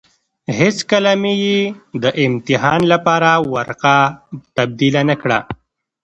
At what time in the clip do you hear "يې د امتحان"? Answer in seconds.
1.43-2.81